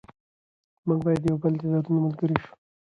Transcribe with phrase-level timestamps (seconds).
[0.87, 2.53] موږ باید د یو بل د دردونو ملګري شو.